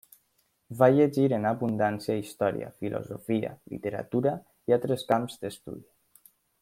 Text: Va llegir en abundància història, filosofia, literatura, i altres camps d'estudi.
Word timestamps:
Va 0.77 0.87
llegir 0.93 1.25
en 1.37 1.43
abundància 1.49 2.15
història, 2.21 2.71
filosofia, 2.85 3.53
literatura, 3.75 4.35
i 4.73 4.77
altres 4.79 5.05
camps 5.13 5.39
d'estudi. 5.45 5.89